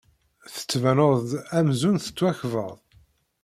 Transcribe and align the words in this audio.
Tettbaned-d 0.53 1.29
amzun 1.57 1.97
tettwakbad. 2.05 2.77